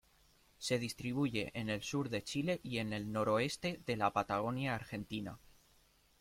Se 0.57 0.79
distribuye 0.79 1.51
en 1.53 1.69
el 1.69 1.83
sur 1.83 2.09
de 2.09 2.23
Chile 2.23 2.59
y 2.63 2.79
el 2.79 3.11
noroeste 3.11 3.83
de 3.85 3.97
la 3.97 4.11
Patagonia 4.11 4.73
argentina. 4.73 5.37